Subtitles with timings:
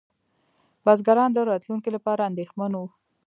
[0.83, 2.85] بزګران د راتلونکي لپاره اندېښمن وو.